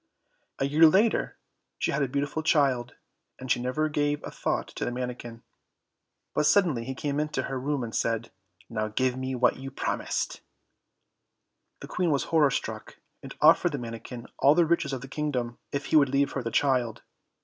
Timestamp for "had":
1.91-2.01